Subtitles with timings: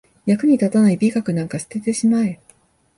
[0.25, 2.39] 役に立たない美学なんか捨ててしまえ